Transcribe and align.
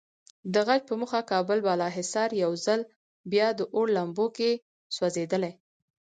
د 0.53 0.55
غچ 0.67 0.81
په 0.89 0.93
موخه 1.01 1.21
کابل 1.31 1.59
بالاحصار 1.67 2.29
یو 2.43 2.51
ځل 2.65 2.81
بیا 3.31 3.47
د 3.57 3.59
اور 3.75 3.87
لمبو 3.95 4.25
کې 4.37 4.51
سوځېدلی. 4.95 5.53